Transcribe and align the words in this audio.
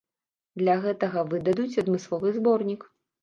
Для 0.61 0.77
гэтага 0.85 1.19
выдадуць 1.35 1.79
адмысловы 1.83 2.33
зборнік. 2.41 2.81